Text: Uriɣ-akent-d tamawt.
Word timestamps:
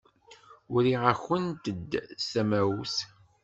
Uriɣ-akent-d 0.73 1.91
tamawt. 2.31 2.95